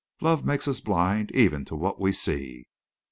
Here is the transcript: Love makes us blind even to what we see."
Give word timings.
Love 0.19 0.43
makes 0.43 0.67
us 0.67 0.81
blind 0.81 1.29
even 1.35 1.63
to 1.63 1.75
what 1.75 1.99
we 1.99 2.11
see." 2.11 2.65